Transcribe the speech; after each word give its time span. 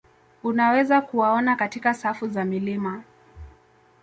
Unaweza 0.43 1.01
kuwaona 1.01 1.55
katika 1.55 1.93
safu 1.93 2.27
za 2.27 2.45
milima 2.45 3.03